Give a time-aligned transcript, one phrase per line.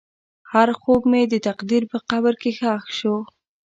[0.53, 3.15] هر خوب مې د تقدیر په قبر کې ښخ شو.